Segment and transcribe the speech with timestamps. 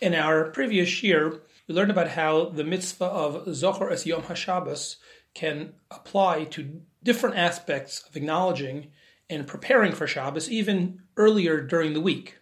[0.00, 4.96] In our previous year, we learned about how the mitzvah of Zachor es Yom HaShabbos
[5.34, 8.92] can apply to different aspects of acknowledging
[9.28, 12.38] and preparing for Shabbos, even earlier during the week.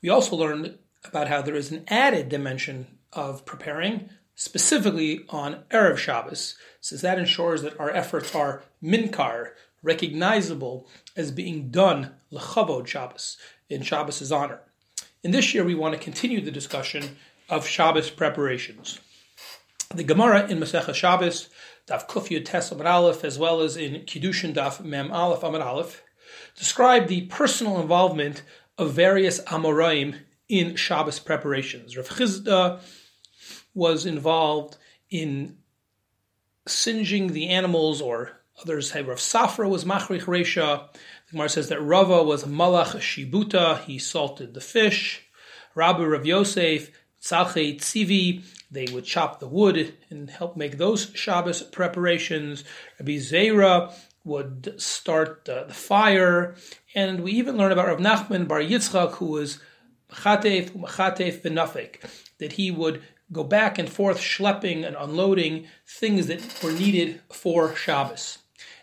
[0.00, 5.98] We also learned about how there is an added dimension of preparing, specifically on Erev
[5.98, 9.50] Shabbos, since that ensures that our efforts are minkar,
[9.82, 14.60] recognizable as being done lechavod Shabbos, in Shabbos' honor.
[15.26, 17.16] In this year, we want to continue the discussion
[17.48, 19.00] of Shabbos preparations.
[19.92, 21.48] The Gemara in Masechah Shabbos,
[21.88, 26.04] Daf Kufyu Tes Amar Aleph, as well as in Kiddushin Daf Mem Aleph Amar Aleph,
[26.54, 28.44] describe the personal involvement
[28.78, 30.16] of various Amoraim
[30.48, 31.96] in Shabbos preparations.
[31.96, 32.80] Rav Chisda
[33.74, 34.76] was involved
[35.10, 35.56] in
[36.68, 40.86] singeing the animals, or others say Rav Safra was Machrich Resha.
[41.36, 45.22] Gemara says that Rava was Malach Shibuta, he salted the fish.
[45.74, 46.90] Rabbi Rav Yosef,
[47.22, 52.64] Tzalche Tzivi, they would chop the wood and help make those Shabbos preparations.
[52.98, 53.92] Rabbi Zera
[54.24, 56.56] would start the, the fire.
[56.94, 59.60] And we even learn about Rav Nachman Bar Yitzchak, who was
[60.10, 61.96] Machatef, Machatef Benafik,
[62.38, 67.76] that he would go back and forth schlepping and unloading things that were needed for
[67.76, 68.38] Shabbos.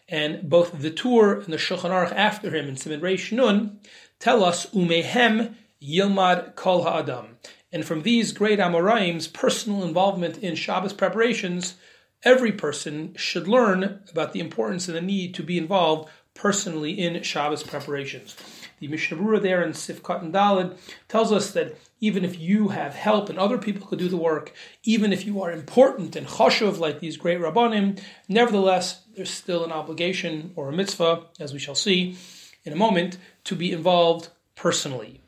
[0.10, 3.80] And both the Tur and the Shulchan Aruch after him in Simon Reish Nun
[4.20, 7.38] tell us Umehem Yilmad Kol Ha'adam.
[7.72, 11.76] And from these great Amoraim's personal involvement in Shabbos preparations,
[12.24, 17.22] every person should learn about the importance and the need to be involved personally in
[17.24, 18.36] Shabbos preparations.
[18.80, 22.96] The Mishnah Berurah there in Sifkat and Dalid tells us that even if you have
[22.96, 24.52] help and other people could do the work,
[24.84, 29.72] even if you are important and choshev like these great rabbanim, nevertheless, there's still an
[29.72, 32.18] obligation or a mitzvah, as we shall see
[32.64, 35.22] in a moment, to be involved personally.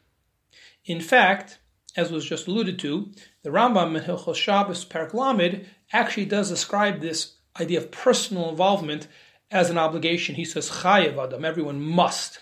[0.86, 1.60] In fact,
[1.96, 3.12] as was just alluded to,
[3.44, 9.08] the Rambam in Hilchos Shabbos Parak Lamed actually does describe this idea of personal involvement
[9.52, 10.36] as an obligation.
[10.36, 12.40] He says, Chayev Adam, everyone must.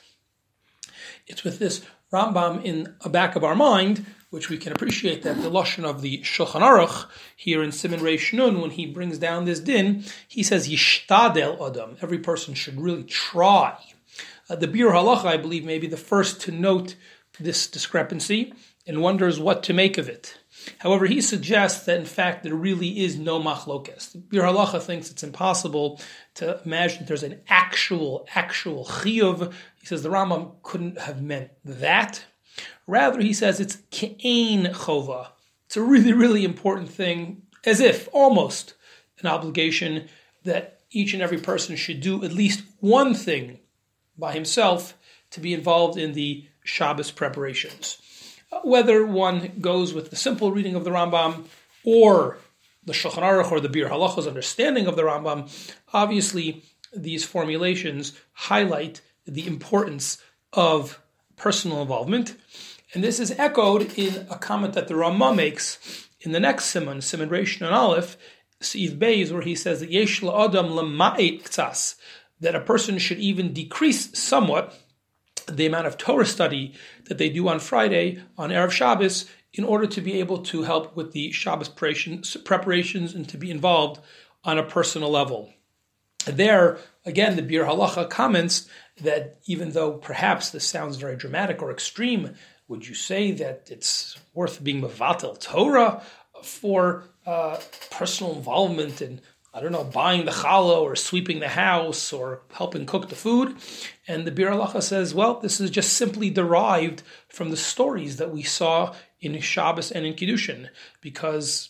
[1.27, 5.39] It's with this Rambam in the back of our mind, which we can appreciate that
[5.43, 7.05] the lashon of the Shulchan Aruch
[7.35, 11.97] here in Simon Reish Nun, when he brings down this din, he says Yishtadel Adam.
[12.01, 13.77] Every person should really try.
[14.49, 16.95] Uh, the Biur Halacha, I believe, may be the first to note
[17.39, 18.51] this discrepancy
[18.87, 20.39] and wonders what to make of it.
[20.79, 24.17] However, he suggests that in fact there really is no machlokes.
[24.17, 26.01] Biur Halacha thinks it's impossible
[26.35, 29.53] to imagine there's an actual, actual chiyuv.
[29.79, 32.25] He says the Rambam couldn't have meant that.
[32.87, 35.27] Rather, he says it's ke'ain chova.
[35.65, 38.73] It's a really, really important thing, as if almost
[39.19, 40.07] an obligation
[40.43, 43.59] that each and every person should do at least one thing
[44.17, 44.95] by himself
[45.31, 47.97] to be involved in the Shabbos preparations
[48.53, 51.45] uh, whether one goes with the simple reading of the Rambam
[51.83, 52.37] or
[52.85, 55.49] the Shulchan Aruch or the Biur Halacha's understanding of the Rambam,
[55.93, 56.63] obviously
[56.95, 60.19] these formulations highlight the importance
[60.51, 61.01] of
[61.35, 62.35] personal involvement.
[62.93, 67.01] And this is echoed in a comment that the Rama makes in the next simon,
[67.01, 68.17] Simon Reish and Aleph,
[68.61, 71.95] Seiv Beis, where he says that Yesh Adam lema'et ktsas,
[72.39, 74.77] that a person should even decrease somewhat
[75.47, 76.73] the amount of Torah study
[77.05, 80.95] that they do on Friday on Erev Shabbos in order to be able to help
[80.95, 84.01] with the Shabbos preparations and to be involved
[84.43, 85.52] on a personal level.
[86.25, 88.67] There, again, the Biur Halacha comments
[89.01, 92.35] that even though perhaps this sounds very dramatic or extreme,
[92.67, 96.01] would you say that it's worth being Mavatel Torah
[96.43, 97.57] for uh,
[97.89, 99.21] personal involvement in
[99.55, 103.55] I don't know, buying the challah or sweeping the house or helping cook the food.
[104.07, 108.31] And the Biur Halacha says, well, this is just simply derived from the stories that
[108.31, 110.69] we saw in Shabbos and in Kiddushin,
[111.01, 111.69] because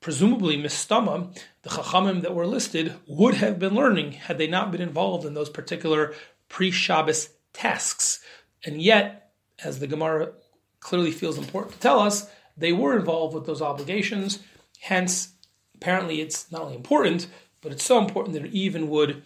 [0.00, 1.32] presumably Mistama,
[1.62, 5.34] the Chachamim that were listed, would have been learning had they not been involved in
[5.34, 6.14] those particular
[6.48, 8.24] pre-Shabbos tasks.
[8.64, 9.32] And yet,
[9.62, 10.32] as the Gemara
[10.80, 14.40] clearly feels important to tell us, they were involved with those obligations.
[14.80, 15.34] Hence,
[15.74, 17.26] apparently it's not only important,
[17.60, 19.22] but it's so important that it even would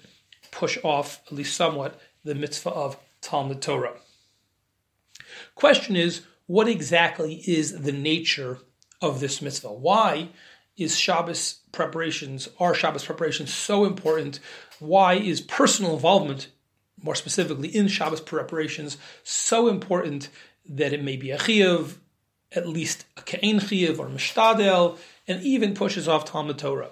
[0.51, 3.95] push off, at least somewhat, the mitzvah of Talmud Torah.
[5.55, 8.59] Question is, what exactly is the nature
[9.01, 9.73] of this mitzvah?
[9.73, 10.29] Why
[10.77, 14.41] is Shabbos preparations, our Shabbos preparations, so important?
[14.79, 16.49] Why is personal involvement,
[17.03, 20.29] more specifically in Shabbos preparations, so important
[20.69, 21.99] that it may be a chiyuv,
[22.53, 26.91] at least a ke'en chiyuv or mishtadel, and even pushes off Talmud Torah.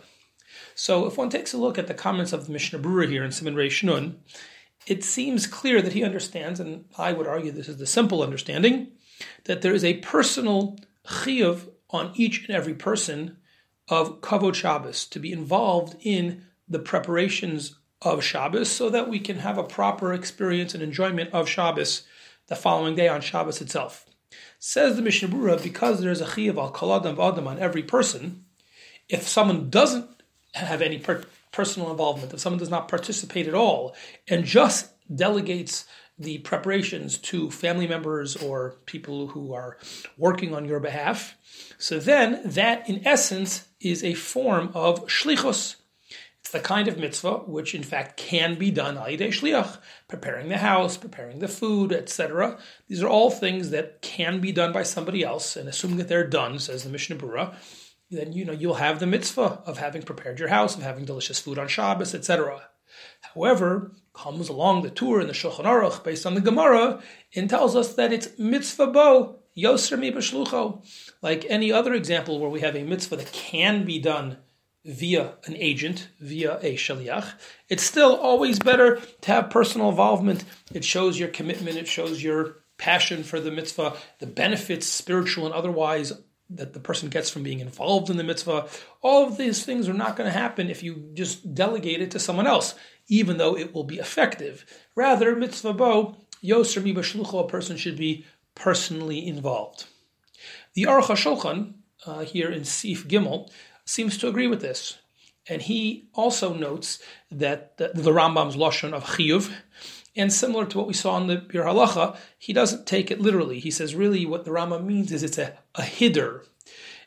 [0.74, 3.32] So if one takes a look at the comments of the Mishnah Berurah here in
[3.32, 4.20] Simon Reish Nun,
[4.86, 8.88] it seems clear that he understands, and I would argue this is the simple understanding,
[9.44, 13.36] that there is a personal chiyuv on each and every person
[13.88, 19.38] of Kavod Shabbos to be involved in the preparations of Shabbos so that we can
[19.38, 22.02] have a proper experience and enjoyment of Shabbos
[22.48, 24.06] the following day on Shabbos itself.
[24.58, 28.44] Says the Mishnah Berurah, because there's a chiyav al kaladam adam on every person,
[29.08, 30.08] if someone doesn't
[30.54, 33.94] have any per- personal involvement, if someone does not participate at all,
[34.28, 35.84] and just delegates
[36.18, 39.78] the preparations to family members or people who are
[40.16, 41.36] working on your behalf,
[41.78, 45.76] so then that in essence is a form of shlichus.
[46.40, 49.78] It's the kind of mitzvah which in fact can be done al shliach,
[50.08, 52.58] preparing the house, preparing the food, etc.
[52.88, 56.26] These are all things that can be done by somebody else, and assuming that they're
[56.26, 57.54] done, says the Mishnah Berurah,
[58.10, 61.38] then you know you'll have the mitzvah of having prepared your house, of having delicious
[61.38, 62.62] food on Shabbos, etc.
[63.34, 67.02] However, comes along the Tur in the Shulchan Aruch based on the Gemara
[67.34, 70.84] and tells us that it's mitzvah bo yoser mi b'shlucho.
[71.22, 74.38] Like any other example where we have a mitzvah that can be done
[74.84, 77.32] via an agent, via a shaliach,
[77.68, 80.44] it's still always better to have personal involvement.
[80.72, 85.54] It shows your commitment, it shows your passion for the mitzvah, the benefits, spiritual and
[85.54, 86.12] otherwise,
[86.50, 88.68] that the person gets from being involved in the mitzvah.
[89.00, 92.18] All of these things are not going to happen if you just delegate it to
[92.18, 92.74] someone else,
[93.08, 94.64] even though it will be effective.
[94.94, 99.86] Rather, mitzvah bo, yoser mi a person should be personally involved.
[100.74, 101.74] The Aruch HaShulchan,
[102.06, 103.50] uh, here in Sif Gimel,
[103.84, 104.98] seems to agree with this.
[105.48, 109.52] And he also notes that the, the Rambam's Lashon of Chiyuv,
[110.14, 113.58] and similar to what we saw in the Biur Halacha, he doesn't take it literally.
[113.58, 116.44] He says really what the Rama means is it's a, a hiddur.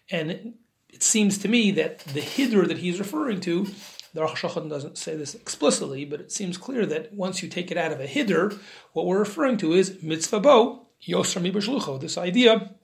[0.09, 0.55] And
[0.89, 3.67] it seems to me that the hiddur that he's referring to,
[4.13, 7.69] the Aruch HaShulchan doesn't say this explicitly, but it seems clear that once you take
[7.69, 8.57] it out of a hiddur,
[8.93, 12.75] what we're referring to is mitzvah bo, yosar mi this idea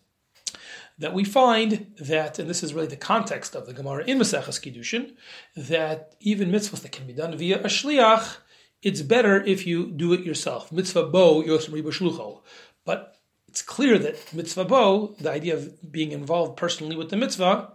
[1.00, 4.60] that we find that, and this is really the context of the Gemara in Maseches
[4.62, 5.14] Kiddushin,
[5.56, 8.38] that even mitzvahs that can be done via a shliach,
[8.82, 10.72] it's better if you do it yourself.
[10.72, 12.42] Mitzvah bo yosem shlucho.
[12.86, 13.16] But
[13.48, 17.74] it's clear that mitzvah bo, the idea of being involved personally with the mitzvah,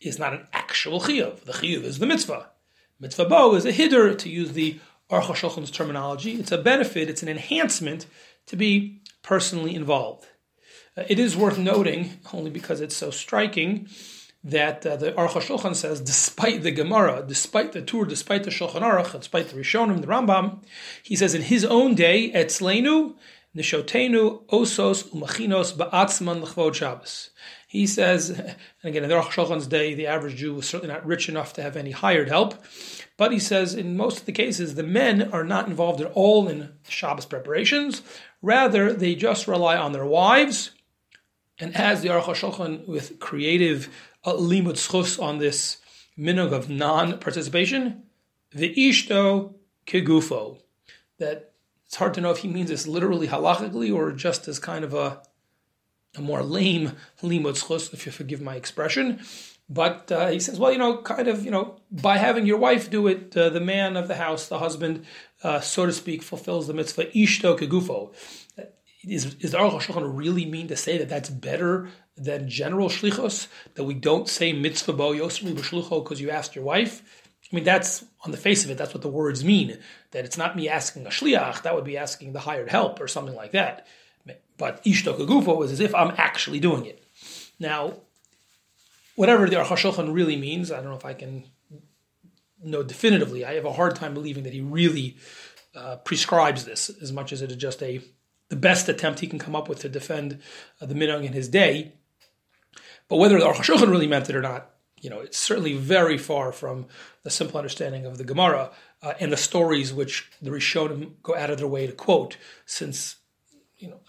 [0.00, 1.44] is not an actual chiyuv.
[1.44, 2.48] The chiyuv is the mitzvah.
[2.98, 4.80] Mitzvah bo is a hiddur, to use the
[5.10, 6.32] Aruch terminology.
[6.32, 8.06] It's a benefit, it's an enhancement
[8.46, 10.26] to be personally involved.
[10.96, 13.88] Uh, it is worth noting, only because it's so striking,
[14.42, 18.80] that uh, the Aruch HaShulchan says, despite the Gemara, despite the Tur, despite the Shulchan
[18.80, 20.62] Aruch, despite the Rishonim, the Rambam,
[21.02, 23.16] he says in his own day, Etzleinu,
[23.54, 27.30] Nishotenu, Osos, Umachinos, Ba'atzman, L'chvod Shabbos.
[27.66, 31.04] He says, and again, in the Aruch HaShulchan's day, the average Jew was certainly not
[31.04, 32.54] rich enough to have any hired help,
[33.18, 36.48] but he says in most of the cases, the men are not involved at all
[36.48, 38.00] in Shabbos preparations.
[38.40, 40.70] Rather, they just rely on their wives,
[41.58, 43.90] and as the Aruch HaShulchan with creative
[44.26, 45.78] limud schus on this
[46.18, 48.02] minhag of non-participation,
[48.52, 49.54] the ishto
[49.86, 50.58] kegufo,
[51.18, 51.52] that
[51.86, 54.94] it's hard to know if he means this literally halachically or just as kind of
[54.94, 55.22] a,
[56.16, 59.20] a more lame limud schus, if you forgive my expression.
[59.68, 62.90] But uh, he says, well, you know, kind of, you know, by having your wife
[62.90, 65.06] do it, uh, the man of the house, the husband,
[65.44, 68.12] uh, so to speak, fulfills the mitzvah ishto kegufo
[69.02, 73.48] is, is the Aruch HaShulchan really mean to say that that's better than general shlichos?
[73.74, 77.02] That we don't say mitzvah bo yosmi b'shlucho because you asked your wife?
[77.50, 79.78] I mean, that's on the face of it, that's what the words mean.
[80.12, 83.08] That it's not me asking a shliach, that would be asking the hired help or
[83.08, 83.86] something like that.
[84.58, 87.02] But ishto kagufo is as if I'm actually doing it.
[87.58, 87.94] Now,
[89.16, 91.44] whatever the Aruch HaShulchan really means, I don't know if I can
[92.62, 93.44] know definitively.
[93.44, 95.16] I have a hard time believing that he really
[95.74, 98.02] uh, prescribes this as much as it is just a
[98.50, 100.38] the best attempt he can come up with to defend
[100.80, 101.94] uh, the minhag in his day.
[103.08, 106.52] But whether the Aruch really meant it or not, you know, it's certainly very far
[106.52, 106.86] from
[107.22, 108.70] the simple understanding of the Gemara
[109.02, 113.16] uh, and the stories which the Rishonim go out of their way to quote, since
[113.78, 114.00] you know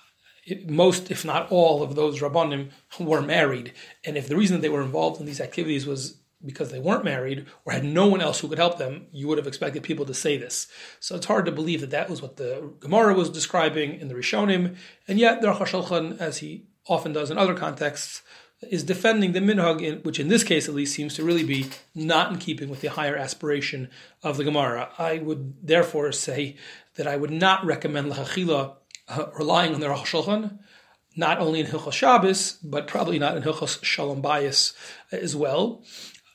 [0.45, 4.69] it, most, if not all, of those rabbanim were married, and if the reason they
[4.69, 8.39] were involved in these activities was because they weren't married or had no one else
[8.39, 10.67] who could help them, you would have expected people to say this.
[11.00, 14.15] So it's hard to believe that that was what the Gemara was describing in the
[14.15, 14.75] Rishonim,
[15.07, 18.21] and yet the Shulchan, as he often does in other contexts,
[18.69, 21.67] is defending the minhag, in, which in this case at least seems to really be
[21.95, 23.89] not in keeping with the higher aspiration
[24.24, 24.89] of the Gemara.
[24.98, 26.57] I would therefore say
[26.95, 28.75] that I would not recommend lachachila
[29.07, 30.60] uh, relying on the Shulchan,
[31.15, 34.74] not only in Hilchos Shabbos, but probably not in Hilchos Shalom Bayis
[35.12, 35.83] as well.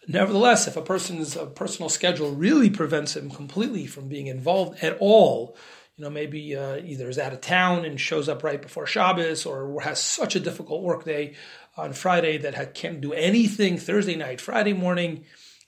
[0.08, 5.56] Nevertheless, if a person's personal schedule really prevents him completely from being involved at all,
[5.96, 9.46] you know, maybe uh, either is out of town and shows up right before Shabbos
[9.46, 11.34] or has such a difficult workday
[11.76, 15.24] on Friday that can't do anything Thursday night, Friday morning.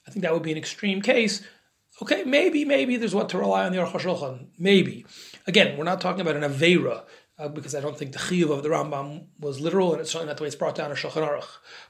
[0.07, 1.43] I think that would be an extreme case.
[2.01, 4.47] Okay, maybe, maybe there's what to rely on the Aruch.
[4.59, 5.05] Maybe.
[5.47, 7.05] Again, we're not talking about an Aveira,
[7.39, 10.31] uh, because I don't think the Chiyuv of the Rambam was literal, and it's certainly
[10.31, 11.49] not the way it's brought down in Shulchan Aruch.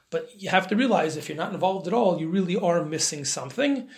[0.09, 3.25] But you have to realize if you're not involved at all, you really are missing
[3.25, 3.89] something.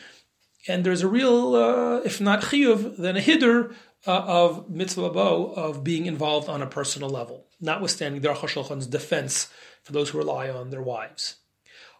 [0.68, 3.74] And there's a real, uh, if not Chiyuv, then a Hiddur
[4.08, 8.88] uh, of Mitzvah Bo of being involved on a personal level, notwithstanding the Aruch HaShulchan's
[8.88, 9.50] defense
[9.84, 11.36] for those who rely on their wives.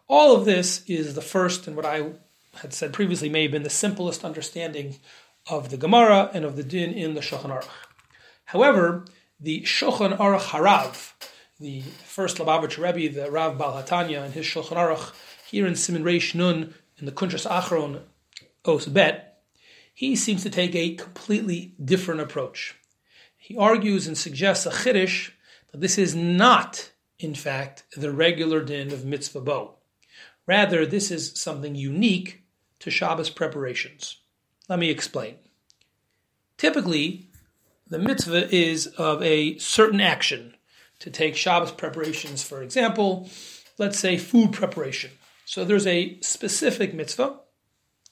[0.08, 2.12] All of this is the first, and what I
[2.56, 4.96] had said previously may have been the simplest understanding
[5.48, 7.68] of the Gemara and of the Din in the Shulchan Aruch.
[8.46, 9.04] However,
[9.42, 11.12] the Shulchan Aruch Harav,
[11.58, 15.12] the first Lubavitch Rebbe, the Rav Baal HaTanya, and his Shulchan Aruch,
[15.50, 18.02] here in Siman Reish Nun, in the Kuntres Achron
[18.64, 19.42] Os Bet,
[19.92, 22.76] he seems to take a completely different approach.
[23.36, 25.32] He argues and suggests a chiddush
[25.72, 29.78] that this is not, in fact, the regular din of mitzvah bo.
[30.46, 32.44] Rather, this is something unique
[32.78, 34.18] to Shabbos preparations.
[34.68, 35.36] Let me explain.
[36.56, 37.28] Typically,
[37.92, 40.54] the mitzvah is of a certain action.
[41.00, 43.28] To take Shabbos preparations, for example,
[43.76, 45.10] let's say food preparation.
[45.44, 47.40] So there's a specific mitzvah.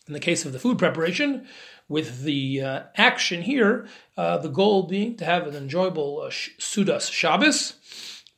[0.07, 1.47] In the case of the food preparation,
[1.89, 3.87] with the uh, action here,
[4.19, 7.75] uh, the goal being to have an enjoyable uh, Sudas Shabbos.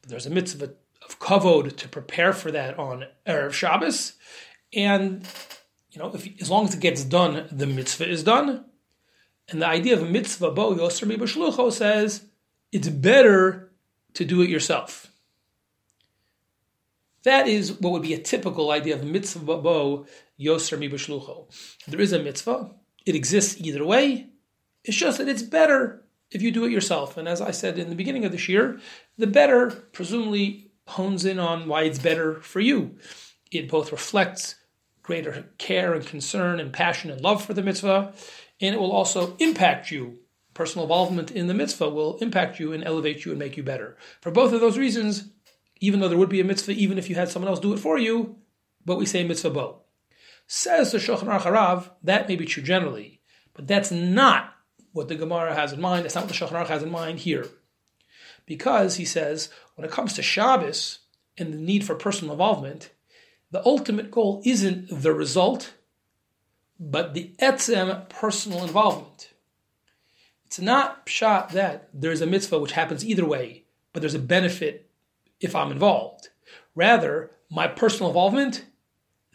[0.07, 4.13] There's a mitzvah of kavod to prepare for that on Erev Shabbos.
[4.73, 5.27] And
[5.91, 8.67] you know, if, as long as it gets done, the mitzvah is done.
[9.49, 12.25] And the idea of mitzvah bo yoser mi b'shlucho says
[12.71, 13.73] it's better
[14.15, 15.13] to do it yourself.
[17.25, 20.07] That is what would be a typical idea of mitzvah bo
[20.41, 21.47] yoser mi b'shlucho.
[21.87, 22.71] There is a mitzvah;
[23.05, 24.29] it exists either way.
[24.85, 27.17] It's just that it's better if you do it yourself.
[27.17, 28.81] And as I said in the beginning of this year,
[29.19, 32.97] the better presumably hones in on why it's better for you.
[33.51, 34.57] It both reflects
[35.03, 38.13] greater care and concern and passion and love for the mitzvah,
[38.63, 40.19] and it will also impact you.
[40.55, 43.97] Personal involvement in the mitzvah will impact you and elevate you and make you better.
[44.21, 45.29] For both of those reasons,
[45.81, 47.81] even though there would be a mitzvah, even if you had someone else do it
[47.81, 48.37] for you,
[48.85, 49.81] but we say mitzvah bo.
[50.47, 53.21] Says the Shulchan Aruch Harav, that may be true generally,
[53.55, 54.55] but that's not
[54.93, 56.05] what the Gemara has in mind.
[56.05, 57.49] That's not what the Shulchan Aruch has in mind here.
[58.47, 60.99] Because, he says, when it comes to Shabbos
[61.39, 62.91] and the need for personal involvement,
[63.51, 65.73] the ultimate goal isn't the result,
[66.83, 69.31] but the etzem personal involvement.
[70.47, 74.91] It's not pshat that there's a mitzvah which happens either way, but there's a benefit
[75.41, 76.29] if I'm involved.
[76.75, 78.65] Rather, my personal involvement,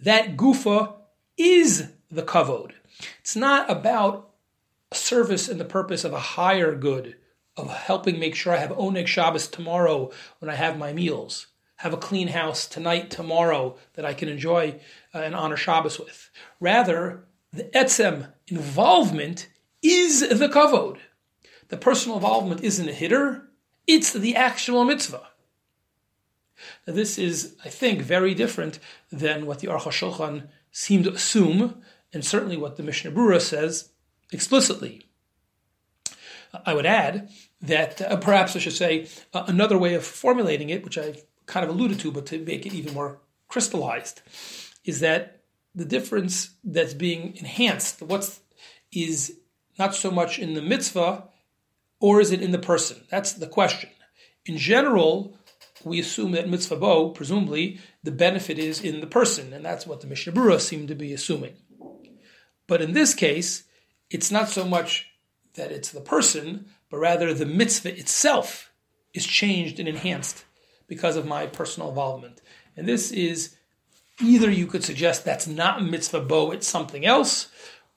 [0.01, 0.94] that gufa
[1.38, 2.74] is the kavod.
[3.22, 4.32] It's not about
[4.92, 7.16] service in the purpose of a higher good,
[7.56, 11.94] of helping make sure I have oneg Shabbos tomorrow when I have my meals have
[11.94, 14.80] a clean house tonight, tomorrow that I can enjoy
[15.13, 16.30] uh, and honor Shabbos with.
[16.60, 19.48] Rather, the etzem involvement
[19.82, 20.98] is the kavod.
[21.70, 23.44] The personal involvement isn't a hiddur,
[23.86, 25.27] it's the actual mitzvah.
[26.86, 28.80] Now, this is, I think, very different
[29.12, 31.82] than what the Aruch HaShulchan seemed to assume,
[32.13, 33.89] and certainly what the Mishnah Berurah says
[34.32, 35.04] explicitly.
[36.66, 37.30] I would add
[37.62, 41.63] that uh, perhaps I should say uh, another way of formulating it, which I've kind
[41.63, 44.22] of alluded to, but to make it even more crystallized,
[44.84, 45.37] is that
[45.77, 48.41] the difference that's being enhanced, what's
[48.91, 49.38] is
[49.77, 51.29] not so much in the mitzvah,
[52.00, 52.98] or is it in the person?
[53.12, 53.91] That's the question.
[54.48, 55.38] In general,
[55.84, 60.01] we assume that mitzvah bo, presumably, the benefit is in the person, and that's what
[60.01, 61.53] the Mishnah Berurah seemed to be assuming.
[62.65, 63.65] But in this case,
[64.10, 65.12] it's not so much
[65.53, 68.72] that it's the person, but rather the mitzvah itself
[69.13, 70.43] is changed and enhanced
[70.88, 72.41] because of my personal involvement.
[72.75, 73.56] And this is
[74.19, 77.50] either you could suggest that's not mitzvah bo, it's something else,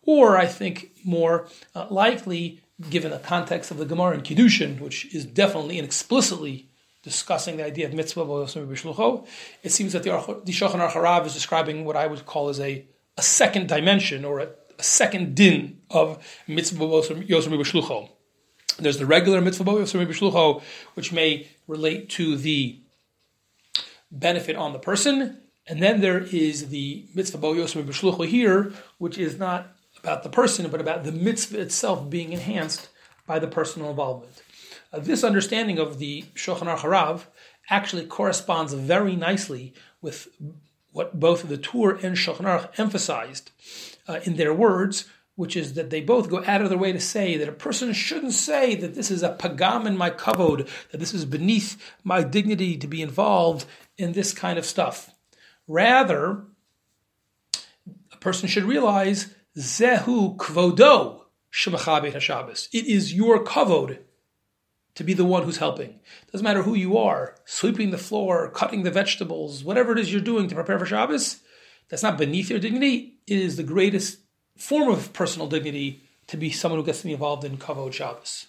[0.02, 5.14] or I think more uh, likely, given the context of the Gemara in Kiddushin, which
[5.14, 6.68] is definitely and explicitly
[7.02, 9.26] discussing the idea of mitzvah bo b'shlucho,
[9.62, 10.10] it seems that the,
[10.44, 12.84] the Shulchan Aruch is describing what I would call as a,
[13.16, 14.48] a second dimension or a,
[14.78, 18.10] a second din of mitzvah bo b'shlucho.
[18.78, 20.62] There's the regular mitzvah bo b'shlucho,
[20.94, 22.80] which may relate to the
[24.10, 25.38] benefit on the person,
[25.70, 29.68] and then there is the mitzvah bo yosem b'shlucho here, which is not
[30.02, 32.88] about the person, but about the mitzvah itself being enhanced
[33.24, 34.42] by the personal involvement.
[34.92, 37.26] Uh, this understanding of the Shulchan Harav
[37.70, 39.72] actually corresponds very nicely
[40.02, 40.26] with
[40.90, 43.52] what both the Tur and Shulchan Aruch emphasized
[44.08, 45.04] uh, in their words,
[45.36, 47.92] which is that they both go out of their way to say that a person
[47.92, 52.24] shouldn't say that this is a pagam in my kavod, that this is beneath my
[52.24, 55.14] dignity to be involved in this kind of stuff.
[55.70, 56.42] Rather,
[58.12, 61.20] a person should realize zehu kvodo
[61.52, 62.68] shemachabet hashabbos.
[62.72, 63.98] It is your kavod
[64.96, 66.00] to be the one who's helping.
[66.32, 70.20] Doesn't matter who you are, sweeping the floor, cutting the vegetables, whatever it is you're
[70.20, 71.38] doing to prepare for Shabbos,
[71.88, 73.20] that's not beneath your dignity.
[73.28, 74.18] It is the greatest
[74.56, 78.48] form of personal dignity to be someone who gets to be involved in Kavod Shabbos.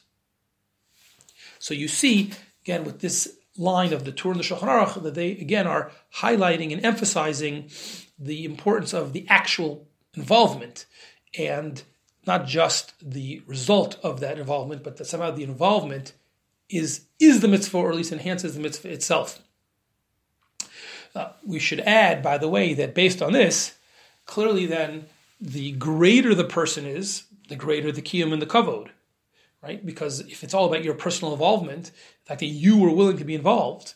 [1.60, 2.32] So you see,
[2.64, 5.92] again, with this line of the Tur and the Shulchan Aruch, that they again are
[6.18, 7.70] highlighting and emphasizing
[8.18, 10.86] the importance of the actual involvement
[11.38, 11.84] and
[12.26, 16.14] not just the result of that involvement, but that somehow the involvement
[16.70, 19.42] is is the mitzvah, or at least enhances the mitzvah itself.
[21.14, 23.78] Uh, we should add, by the way, that based on this,
[24.26, 25.06] clearly then
[25.42, 28.90] the greater the person is, the greater the kiyum and the kavod,
[29.62, 29.86] right?
[29.86, 33.26] Because if it's all about your personal involvement, the fact that you were willing to
[33.26, 33.94] be involved,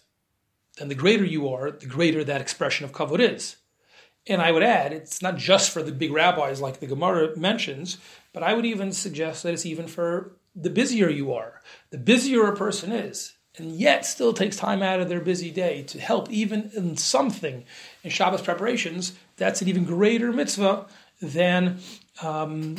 [0.78, 3.58] then the greater you are, the greater that expression of kavod is.
[4.28, 7.98] And I would add, it's not just for the big rabbis like the Gemara mentions,
[8.34, 12.46] but I would even suggest that it's even for the busier you are, the busier
[12.46, 16.30] a person is, and yet still takes time out of their busy day to help
[16.32, 17.66] even in something
[18.04, 20.88] in Shabbos preparations, that's an even greater mitzvah
[21.22, 21.80] than,
[22.22, 22.78] um,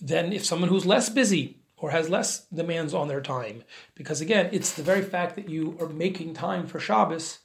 [0.00, 3.62] than if someone who's less busy or has less demands on their time.
[3.94, 7.40] Because again, it's the very fact that you are making time for Shabbos,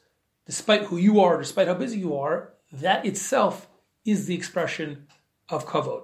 [0.45, 3.67] despite who you are, despite how busy you are, that itself
[4.05, 5.07] is the expression
[5.49, 6.03] of kavod.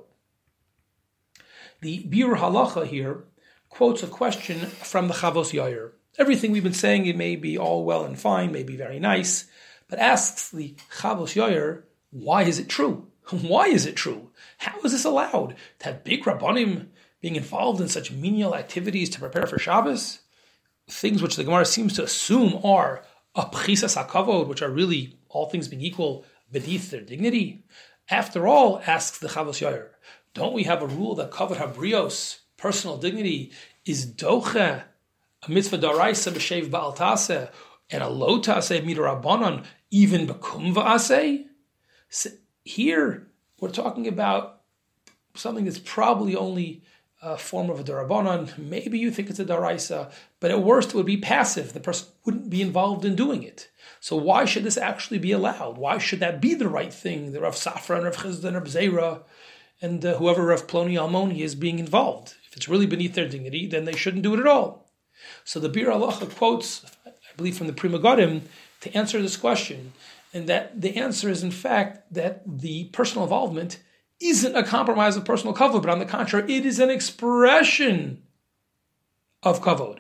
[1.79, 3.23] The Biur Halacha here
[3.69, 5.91] quotes a question from the Chavos Yair.
[6.17, 9.45] Everything we've been saying, it may be all well and fine, may be very nice,
[9.87, 13.07] but asks the Chavos Yair, why is it true?
[13.31, 14.29] Why is it true?
[14.59, 16.89] How is this allowed to have big rabbanim
[17.21, 20.19] being involved in such menial activities to prepare for Shabbos?
[20.89, 23.03] Things which the Gemara seems to assume are
[23.33, 27.65] a pchisas hakavod, which are really, all things being equal, beneath their dignity.
[28.09, 29.87] After all, asks the Chavos Yair,
[30.33, 33.51] don't we have a rule that kavod habrios, personal dignity,
[33.85, 34.83] is doche,
[35.43, 37.49] a mitzvah daraisa b'shev ba'al taseh,
[37.89, 41.45] and a lo taseh even bekum va'aseh?
[42.63, 43.27] Here,
[43.59, 44.61] we're talking about
[45.35, 46.83] something that's probably only
[47.25, 48.55] a form of a darabanan.
[48.57, 51.73] Maybe you think it's a daraisa, but at worst it would be passive.
[51.73, 53.69] The person wouldn't be involved in doing it.
[53.99, 55.77] So why should this actually be allowed?
[55.77, 57.31] Why should that be the right thing?
[57.31, 59.23] The Rav Safra and Rav Chisda and Rav Zera
[59.81, 62.35] and uh, whoever Rav Ploni Almoni is being involved.
[62.47, 64.91] If it's really beneath their dignity, then they shouldn't do it at all.
[65.43, 68.41] So the Bir Allah quotes, I believe from the Pri Megadim,
[68.81, 69.93] to answer this question
[70.31, 73.79] and that the answer is in fact that the personal involvement
[74.21, 78.23] isn't a compromise of personal kavod, but on the contrary, it is an expression
[79.43, 79.99] of kavod.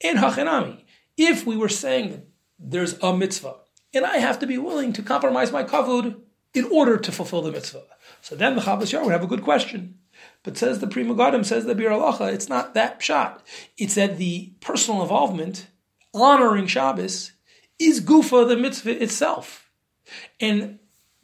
[0.00, 0.84] In hachanami,
[1.16, 2.22] if we were saying
[2.58, 3.56] there's a mitzvah,
[3.92, 6.20] and I have to be willing to compromise my kavod
[6.54, 7.84] in order to fulfill the mitzvah,
[8.20, 9.98] so then the Chavos Yair would have a good question.
[10.42, 13.46] But says the Pri Megadim, says the Biur Halacha, it's not that shot.
[13.78, 15.66] It's that the personal involvement,
[16.12, 17.32] honoring Shabbos,
[17.78, 19.70] is gufa the mitzvah itself.
[20.38, 20.79] And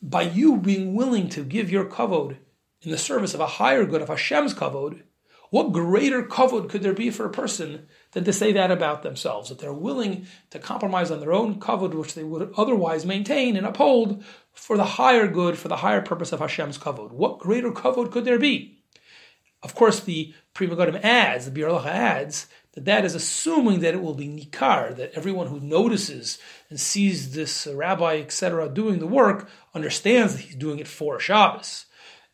[0.09, 2.37] by you being willing to give your kavod
[2.83, 5.03] in the service of a higher good, of Hashem's kavod,
[5.51, 9.49] what greater kavod could there be for a person than to say that about themselves?
[9.49, 13.66] That they're willing to compromise on their own kavod, which they would otherwise maintain and
[13.66, 17.11] uphold, for the higher good, for the higher purpose of Hashem's kavod.
[17.11, 18.79] What greater kavod could there be?
[19.62, 24.03] Of course, the Pri Megadim adds, the Bir adds, that that is assuming that it
[24.03, 29.49] will be nikar, that everyone who notices and sees this rabbi, etc., doing the work
[29.75, 31.87] understands that he's doing it for Shabbos.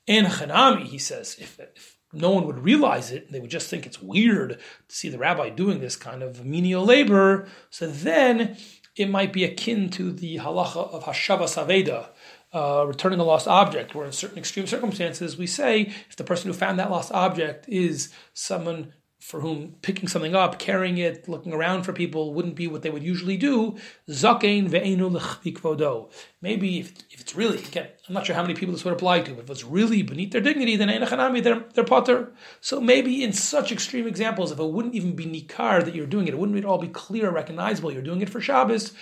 [0.04, 3.86] In Hanami, he says, if, if no one would realize it, they would just think
[3.86, 8.56] it's weird to see the rabbi doing this kind of menial labor, so then
[8.96, 12.08] it might be akin to the halacha of Hashavas Aveda,
[12.52, 16.48] uh, returning a lost object, where in certain extreme circumstances we say if the person
[16.48, 21.52] who found that lost object is someone for whom picking something up, carrying it, looking
[21.52, 23.76] around for people wouldn't be what they would usually do.
[24.10, 28.84] Zakein ve'enu Maybe if, if it's really, again, I'm not sure how many people this
[28.84, 32.32] would apply to, but if it's really beneath their dignity, then einachanami, they're, they're potter.
[32.60, 36.26] So maybe in such extreme examples, if it wouldn't even be nikar that you're doing
[36.26, 38.92] it, it wouldn't at all be clear, recognizable, you're doing it for Shabbos,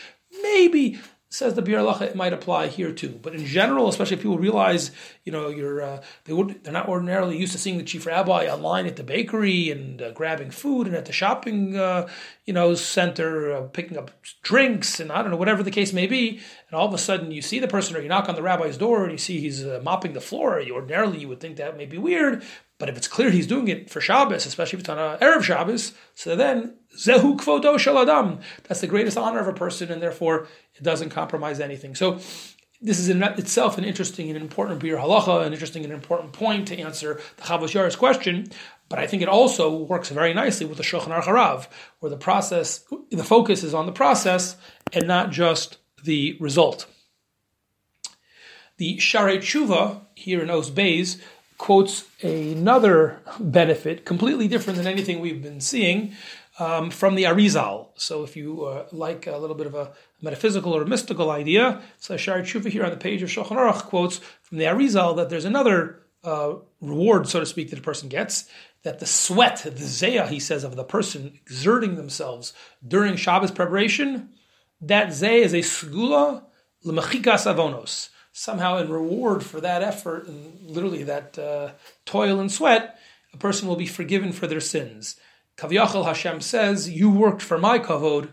[0.42, 1.00] maybe
[1.30, 3.18] says the Bir it might apply here too.
[3.22, 4.90] But in general, especially if people realize,
[5.24, 8.48] you know, you're uh, they would they're not ordinarily used to seeing the chief rabbi
[8.48, 12.08] online at the bakery and uh, grabbing food and at the shopping, uh,
[12.50, 14.10] you know, center, uh, picking up
[14.42, 16.40] drinks, and I don't know, whatever the case may be.
[16.68, 18.76] And all of a sudden, you see the person, or you knock on the rabbi's
[18.76, 20.60] door, and you see he's uh, mopping the floor.
[20.60, 22.42] Ordinarily, you would think that may be weird,
[22.78, 25.44] but if it's clear he's doing it for Shabbos, especially if it's on a erev
[25.44, 28.40] Shabbos, so then zehu kvodo shaladam.
[28.64, 31.94] That's the greatest honor of a person, and therefore it doesn't compromise anything.
[31.94, 32.18] So
[32.82, 36.68] this is in itself an interesting and important Biur Halacha, an interesting and important point
[36.68, 38.46] to answer the Chavos Yair's question.
[38.88, 41.68] But I think it also works very nicely with the Shulchan Aruch Harav,
[42.00, 44.56] where the process, the focus is on the process
[44.92, 46.86] and not just the result.
[48.78, 51.20] The Sharei Tshuva here in Os Beis
[51.58, 56.14] quotes another benefit, completely different than anything we've been seeing,
[56.60, 57.88] um, from the Arizal.
[57.96, 62.14] So if you uh, like a little bit of a metaphysical or mystical idea, so
[62.14, 65.46] Sharei Tshuva here on the page of Shulchan Aruch quotes from the Arizal that there's
[65.46, 68.48] another uh, reward, so to speak, that a person gets,
[68.82, 72.52] that the sweat, the zayah, he says, of the person exerting themselves
[72.86, 74.28] during Shabbos preparation,
[74.82, 76.44] that zayah is a segula
[76.84, 78.10] l'mechikas avonos.
[78.32, 81.70] Somehow, in reward for that effort and literally that uh,
[82.04, 82.98] toil and sweat,
[83.32, 85.16] a person will be forgiven for their sins.
[85.60, 88.30] Kaviyachal Hashem says, "You worked for my kavod,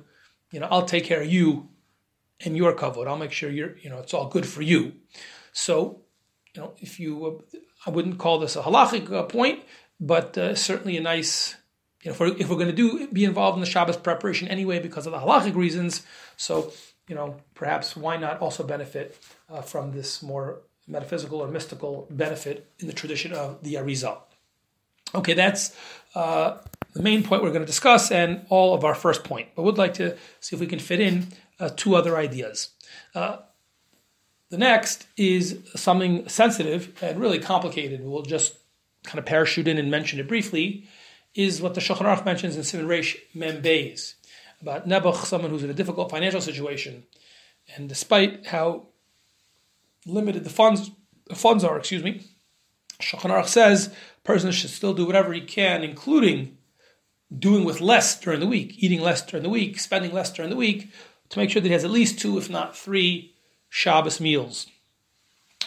[0.50, 1.68] you know, I'll take care of you
[2.40, 3.06] and your kavod.
[3.06, 4.94] I'll make sure you're, you know, it's all good for you."
[5.52, 6.04] So,
[6.54, 9.60] you know, if you, uh, I wouldn't call this a halachic uh, point,
[10.00, 11.56] but uh, certainly a nice.
[12.04, 14.48] You know, if we're, if we're going to do be involved in the Shabbos preparation
[14.48, 16.04] anyway because of the halachic reasons,
[16.38, 16.72] so
[17.10, 19.18] you know, perhaps why not also benefit
[19.50, 24.20] uh, from this more metaphysical or mystical benefit in the tradition of the Arizal?
[25.16, 25.76] Okay, that's
[26.16, 26.58] uh,
[26.94, 29.50] the main point we're going to discuss and all of our first point.
[29.56, 31.28] But would like to see if we can fit in
[31.60, 32.72] uh, two other ideas.
[33.14, 33.38] Uh,
[34.50, 38.02] the next is something sensitive and really complicated.
[38.04, 38.58] We'll just
[39.04, 40.88] kind of parachute in and mention it briefly.
[41.36, 44.16] Is what the Shulchan Aruch mentions in Simon Reish Mem Beis
[44.60, 47.04] about Nebuch, someone who's in a difficult financial situation,
[47.76, 48.88] and despite how
[50.08, 50.90] limited the funds
[51.28, 52.24] the funds are, excuse me,
[53.00, 53.94] Shulchan Aruch says
[54.28, 56.58] person should still do whatever he can, including
[57.36, 60.58] doing with less during the week, eating less during the week, spending less during the
[60.58, 60.92] week,
[61.30, 63.34] to make sure that he has at least two, if not three,
[63.70, 64.68] Shabbos meals.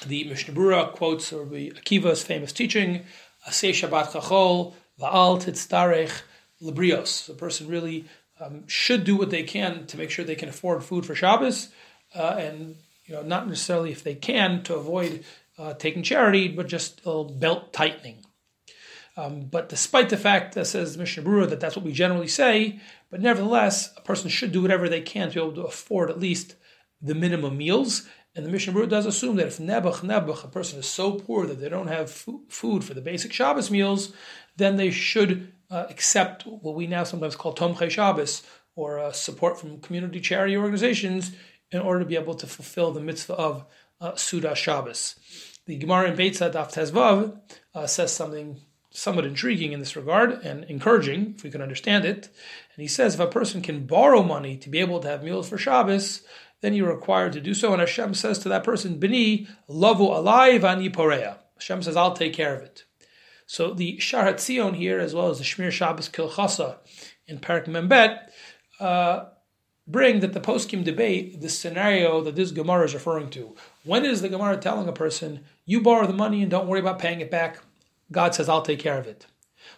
[0.07, 3.05] The Mishnah Berurah quotes Rabbi Akiva's famous teaching,
[3.49, 6.21] Aseh Shabbat Chachol, Va'al Titztarech
[6.63, 7.27] Librios.
[7.27, 8.05] The person really
[8.39, 11.71] um, should do what they can to make sure they can afford food for Shabbos,
[12.15, 15.25] uh, and you know not necessarily if they can to avoid
[15.59, 18.25] uh, taking charity, but just a little belt tightening.
[19.17, 22.29] Um, but despite the fact that says the Mishnah Berurah that that's what we generally
[22.29, 26.11] say, but nevertheless, a person should do whatever they can to be able to afford
[26.11, 26.55] at least
[27.03, 28.09] the minimum meals.
[28.35, 31.47] And the Mishnah Berurah does assume that if nebuch nebuch, a person is so poor
[31.47, 34.13] that they don't have food for the basic Shabbos meals,
[34.57, 38.43] then they should uh, accept what we now sometimes call Tomchei Shabbos,
[38.77, 41.33] or uh, support from community charity organizations,
[41.73, 43.67] in order to be able to fulfill the mitzvah of
[44.01, 45.19] uh, Suda Shabbos.
[45.67, 47.39] The Gemara in Beitzah Daf Tezvav
[47.75, 52.29] uh, says something somewhat intriguing in this regard and encouraging, if we can understand it.
[52.75, 55.49] And he says if a person can borrow money to be able to have meals
[55.49, 56.23] for Shabbos,
[56.61, 57.73] then you're required to do so.
[57.73, 61.39] And Hashem says to that person, Bini, lavu alive ani porea.
[61.55, 62.85] Hashem says, I'll take care of it.
[63.47, 66.79] So the Shaar HaTziyun here, as well as the Shmir Shabbos Kilchasa
[67.27, 68.19] in Parak Membet,
[68.79, 69.27] uh,
[69.87, 73.57] bring that the poskim debate the scenario that this Gemara is referring to.
[73.85, 77.01] When is the Gemara telling a person, you borrow the money and don't worry about
[77.01, 77.61] paying it back?
[78.13, 79.27] God says, I'll take care of it.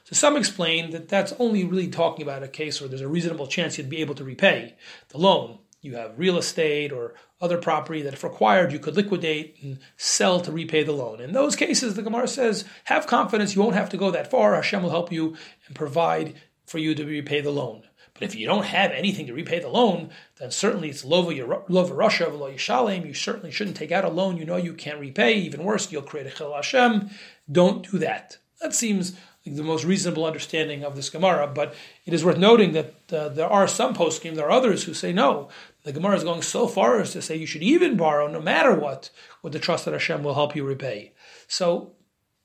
[0.04, 3.46] So some explain that that's only really talking about a case where there's a reasonable
[3.46, 4.76] chance you'd be able to repay
[5.08, 5.58] the loan.
[5.80, 10.40] You have real estate or other property that, if required, you could liquidate and sell
[10.40, 11.20] to repay the loan.
[11.20, 14.54] In those cases, the Gemara says, have confidence, you won't have to go that far.
[14.54, 17.82] Hashem will help you and provide for you to repay the loan.
[18.22, 22.30] But if you don't have anything to repay the loan, then certainly it's lova rasha,
[22.30, 23.04] v'lo yishalem.
[23.04, 25.34] You certainly shouldn't take out a loan you know you can't repay.
[25.38, 27.10] Even worse, you'll create a chil Hashem.
[27.50, 28.36] Don't do that.
[28.60, 31.48] That seems like the most reasonable understanding of this Gemara.
[31.48, 34.94] But it is worth noting that uh, there are some poskim, there are others who
[34.94, 35.48] say no.
[35.82, 38.72] The Gemara is going so far as to say you should even borrow, no matter
[38.72, 39.10] what,
[39.42, 41.10] with the trust that Hashem will help you repay.
[41.48, 41.90] So,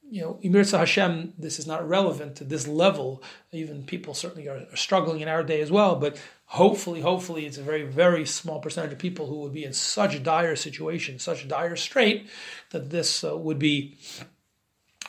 [0.09, 3.21] you know, Imirza Hashem, this is not relevant to this level.
[3.51, 5.95] Even people certainly are, struggling in our day as well.
[5.95, 9.73] But hopefully, hopefully, it's a very, very small percentage of people who would be in
[9.73, 12.29] such dire situation, such dire strait,
[12.71, 13.97] that this uh, would be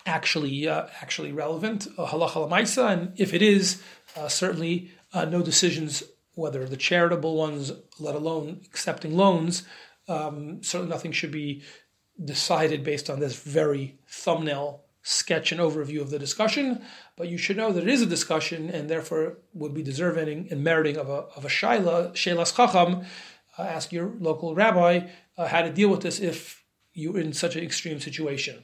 [0.05, 3.83] actually uh, actually relevant, uh, halacha lamaisa, and if it is,
[4.17, 6.03] uh, certainly uh, no decisions,
[6.35, 9.63] whether the charitable ones, let alone accepting loans,
[10.09, 11.63] um, certainly nothing should be
[12.25, 16.83] decided based on this very thumbnail sketch an overview of the discussion,
[17.17, 20.63] but you should know that it is a discussion and therefore would be deserving and
[20.63, 23.07] meriting of a, of a shaila, sheilas chacham.
[23.59, 25.01] Uh, ask your local rabbi
[25.39, 28.63] uh, how to deal with this if you're in such an extreme situation.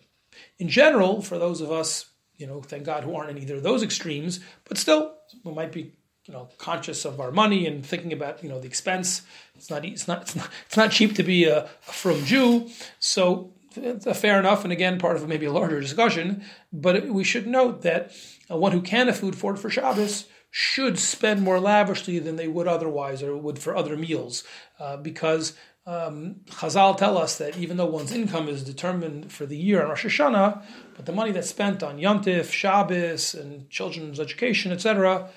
[0.59, 3.63] In general, for those of us, you know, thank God, who aren't in either of
[3.63, 5.93] those extremes, but still, we might be
[6.27, 9.23] you know conscious of our money and thinking about you know the expense.
[9.55, 12.69] It's not it's not it's not, it's not cheap to be a frum Jew.
[12.99, 16.45] So fair enough, and again, part of maybe a larger discussion.
[16.73, 18.13] But we should note that
[18.51, 22.69] uh, one who can afford for for Shabbos should spend more lavishly than they would
[22.69, 24.45] otherwise or would for other meals,
[24.79, 25.55] uh, because
[25.87, 29.89] um, Chazal tell us that even though one's income is determined for the year on
[29.89, 30.63] Rosh Hashanah,
[30.97, 35.29] but the money that's spent on Yontif, Shabbos, and children's education, etc.,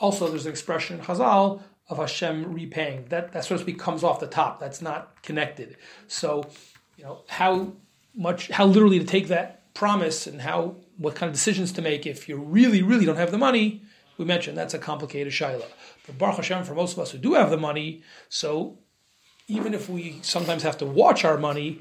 [0.00, 3.06] also there's an expression in Chazal of Hashem repaying.
[3.08, 4.60] That that sort of comes off the top.
[4.60, 5.76] That's not connected.
[6.06, 6.44] So,
[6.98, 7.72] you know how
[8.14, 12.04] much, how literally to take that promise and how what kind of decisions to make
[12.06, 13.82] if you really, really don't have the money.
[14.18, 15.64] We mentioned that's a complicated shaila.
[16.06, 18.78] But Baruch Hashem, for most of us who do have the money, so
[19.46, 21.80] even if we sometimes have to watch our money,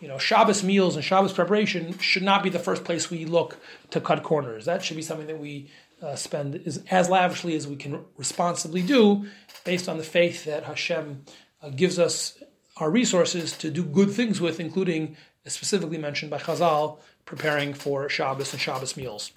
[0.00, 3.58] you know, Shabbos meals and Shabbos preparation should not be the first place we look
[3.90, 4.64] to cut corners.
[4.64, 5.70] That should be something that we
[6.02, 9.26] uh, spend as, as lavishly as we can responsibly do,
[9.64, 11.24] based on the faith that Hashem
[11.62, 12.42] uh, gives us
[12.78, 18.52] our resources to do good things with, including, specifically mentioned by Chazal, preparing for Shabbos
[18.52, 19.32] and Shabbos meals.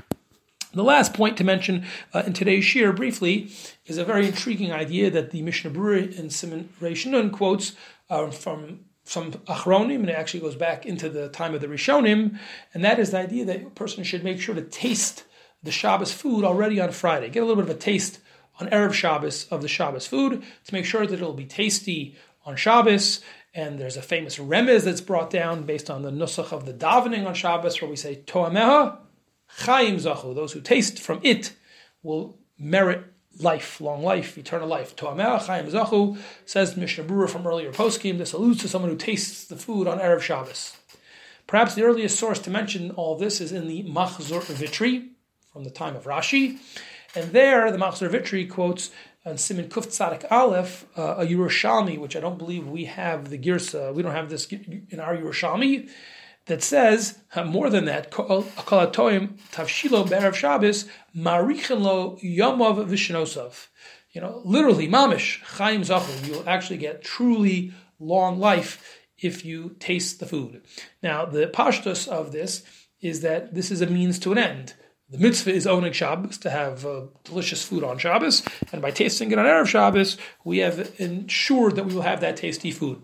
[0.71, 3.51] The last point to mention uh, in today's shiur briefly
[3.87, 7.73] is a very intriguing idea that the Mishnah Berurah in Simon Reishnun quotes
[8.09, 12.37] uh, from some Achronim, and it actually goes back into the time of the Rishonim,
[12.73, 15.23] and that is the idea that a person should make sure to taste
[15.63, 17.29] the Shabbos food already on Friday.
[17.29, 18.19] Get a little bit of a taste
[18.59, 22.15] on Erev Shabbos of the Shabbos food to make sure that it'll be tasty
[22.49, 23.21] on Shabbos.
[23.53, 27.25] And there's a famous remez that's brought down based on the nusach of the davening
[27.25, 28.97] on Shabbos, where we say Toameha
[29.47, 30.35] Chaim Zachu.
[30.35, 31.53] Those who taste from it
[32.03, 33.05] will merit
[33.39, 34.95] life, long life, eternal life.
[34.95, 38.17] Toameha Chaim Zachu says Mishnah Berurah from earlier poskim.
[38.17, 40.75] This alludes to someone who tastes the food on Erev Shabbos.
[41.47, 45.09] Perhaps the earliest source to mention all this is in the Machzor Vitri,
[45.51, 46.59] from the time of Rashi.
[47.15, 48.91] And there, the Machzor Vitri quotes
[49.25, 53.37] on Simon Kuf Tzadik Aleph, uh, a Yerushalmi, which I don't believe we have the
[53.37, 55.89] Girsa, we don't have this in our Yerushalmi,
[56.45, 63.67] that says, uh, more than that, Akalatoim Tavshilo Be'erev Shabbos, Marichenlo Yomov Vishnosov.
[64.11, 70.19] You know, literally, Mamish, Chaim Zachu, you'll actually get truly long life if you taste
[70.19, 70.61] the food.
[71.03, 72.63] Now, the pashtus of this
[73.01, 74.73] is that this is a means to an end.
[75.11, 79.31] The mitzvah is oneg Shabbos to have uh, delicious food on Shabbos, and by tasting
[79.31, 83.01] it on Erev Shabbos, we have ensured that we will have that tasty food.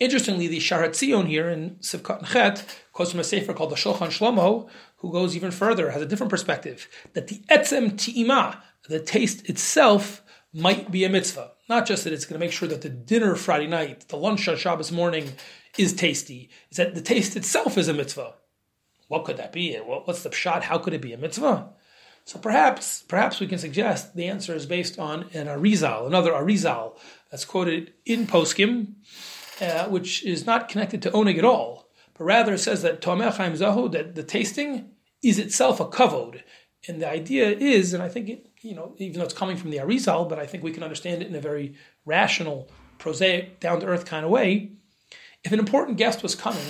[0.00, 4.08] Interestingly, the Shaar HaTziyun here in Sivkat Chet quotes from a sefer called the Shulchan
[4.08, 8.56] Shlomo, who goes even further, has a different perspective, that the etzem ti'ima,
[8.88, 10.22] the taste itself,
[10.54, 11.52] might be a mitzvah.
[11.68, 14.48] Not just that it's going to make sure that the dinner Friday night, the lunch
[14.48, 15.34] on Shabbos morning,
[15.76, 16.48] is tasty.
[16.68, 18.34] It's that the taste itself is a mitzvah.
[19.12, 19.76] What could that be?
[19.76, 20.64] What's the shot?
[20.64, 21.68] How could it be a mitzvah?
[22.24, 26.98] So perhaps, perhaps we can suggest the answer is based on an Arizal, another Arizal
[27.30, 28.94] that's quoted in Poskim,
[29.60, 33.52] uh, which is not connected to Oneg at all, but rather says that Toameha Chaim
[33.52, 36.40] Zachu, that the tasting is itself a kavod.
[36.88, 39.72] And the idea is, and I think it, you know, even though it's coming from
[39.72, 41.74] the Arizal, but I think we can understand it in a very
[42.06, 44.72] rational, prosaic, down to earth kind of way.
[45.44, 46.64] If an important guest was coming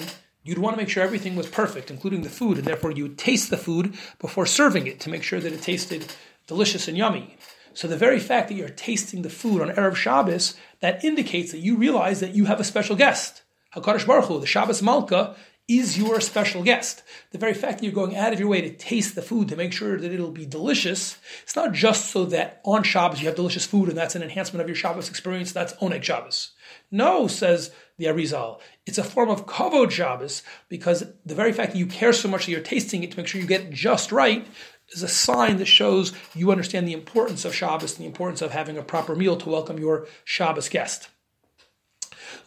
[0.44, 3.18] You'd want to make sure everything was perfect, including the food, and therefore you would
[3.18, 6.12] taste the food before serving it to make sure that it tasted
[6.48, 7.37] delicious and yummy.
[7.74, 11.59] So the very fact that you're tasting the food on Erev Shabbos, that indicates that
[11.59, 13.42] you realize that you have a special guest.
[13.76, 15.37] HaKadosh Baruch Hu, the Shabbos Malka,
[15.68, 17.02] is your special guest.
[17.31, 19.57] The very fact that you're going out of your way to taste the food to
[19.57, 23.37] make sure that it'll be delicious, it's not just so that on Shabbos you have
[23.37, 26.50] delicious food and that's an enhancement of your Shabbos experience, that's Oneg Shabbos.
[26.90, 27.70] No, says
[28.03, 28.59] the Arizal.
[28.85, 32.47] It's a form of kavod Shabbos because the very fact that you care so much
[32.47, 34.47] that you're tasting it to make sure you get it just right
[34.91, 38.51] is a sign that shows you understand the importance of Shabbos and the importance of
[38.51, 41.09] having a proper meal to welcome your Shabbos guest.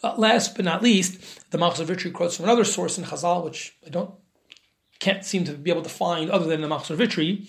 [0.03, 3.75] Uh, last but not least, the Machzor Vitri quotes from another source in Chazal, which
[3.85, 4.13] I don't
[4.99, 7.47] can't seem to be able to find other than the Machzor Vitri,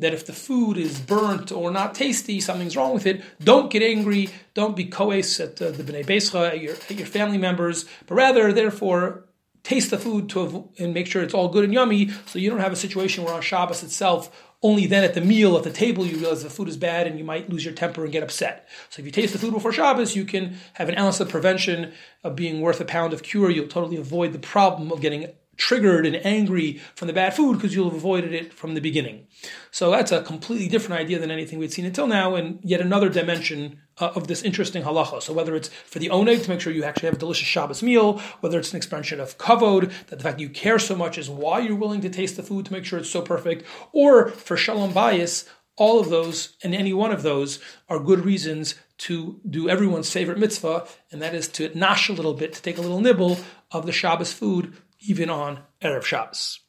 [0.00, 3.22] that if the food is burnt or not tasty, something's wrong with it.
[3.42, 4.30] Don't get angry.
[4.54, 8.14] Don't be koes at uh, the bnei beischa, at your, at your family members, but
[8.14, 9.24] rather, therefore,
[9.62, 12.60] taste the food to and make sure it's all good and yummy, so you don't
[12.60, 14.30] have a situation where on Shabbos itself,
[14.62, 17.18] only then at the meal at the table you realize the food is bad and
[17.18, 18.68] you might lose your temper and get upset.
[18.88, 21.92] So if you taste the food before Shabbos, you can have an ounce of prevention
[22.24, 23.50] of being worth a pound of cure.
[23.50, 27.74] You'll totally avoid the problem of getting triggered and angry from the bad food because
[27.74, 29.26] you'll have avoided it from the beginning.
[29.70, 33.10] So that's a completely different idea than anything we'd seen until now, and yet another
[33.10, 35.20] dimension uh, of this interesting halacha.
[35.20, 37.82] So whether it's for the oneg to make sure you actually have a delicious Shabbos
[37.82, 41.28] meal, whether it's an expression of kavod, that the fact you care so much is
[41.28, 44.56] why you're willing to taste the food to make sure it's so perfect, or for
[44.56, 49.68] shalom bayis, all of those and any one of those are good reasons to do
[49.68, 53.00] everyone's favorite mitzvah, and that is to nosh a little bit, to take a little
[53.00, 53.38] nibble
[53.70, 56.60] of the Shabbos food, even on Erev Shabbos.